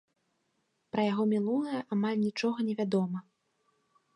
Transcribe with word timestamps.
Пра 0.95 1.01
яго 1.11 1.23
мінулае 1.33 1.79
амаль 1.97 2.17
нічога 2.25 2.57
невядома. 2.71 3.19